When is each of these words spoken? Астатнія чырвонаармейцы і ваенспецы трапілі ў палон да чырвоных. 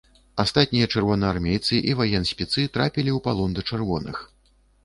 Астатнія 0.43 0.87
чырвонаармейцы 0.93 1.81
і 1.91 1.95
ваенспецы 2.01 2.67
трапілі 2.79 3.11
ў 3.17 3.19
палон 3.29 3.51
да 3.59 3.69
чырвоных. 3.69 4.17